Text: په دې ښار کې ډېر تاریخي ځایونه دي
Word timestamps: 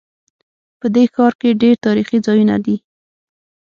په 0.79 0.87
دې 0.95 1.03
ښار 1.13 1.33
کې 1.39 1.57
ډېر 1.61 1.75
تاریخي 1.85 2.17
ځایونه 2.25 2.55
دي 2.65 2.75